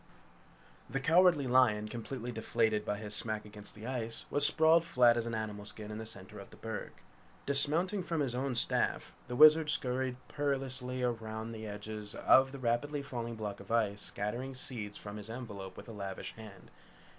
[0.89, 5.27] The Cowardly Lion, completely deflated by his smack against the ice, was sprawled flat as
[5.27, 6.89] an animal skin in the center of the berg.
[7.45, 13.03] Dismounting from his own staff, the Wizard scurried perilously round the edges of the rapidly
[13.03, 16.71] falling block of ice scattering seeds from his envelope with a lavish hand.